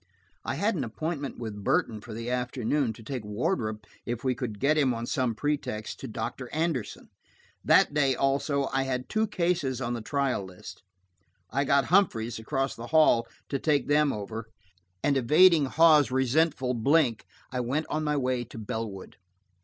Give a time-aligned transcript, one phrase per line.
[0.43, 4.59] I had an appointment with Burton for the afternoon, to take Wardrop, if we could
[4.59, 7.09] get him on some pretext, to Doctor Anderson.
[7.63, 10.81] That day, also, I had two cases on the trial list.
[11.51, 14.47] I got Humphreys, across the hall, to take them over,
[15.03, 19.17] and evading Hawes' resentful blink, I went on my way to Bellwood.